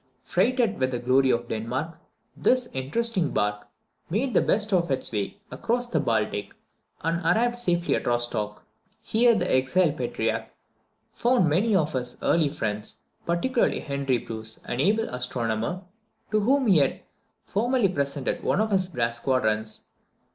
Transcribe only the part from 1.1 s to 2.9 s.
of Denmark, this